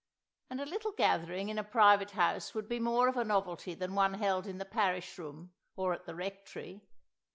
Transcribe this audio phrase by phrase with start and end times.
[0.49, 3.93] And a little gathering in a private house would be more of a novelty than
[3.93, 6.81] one held in the Parish Room, or at the Rectory."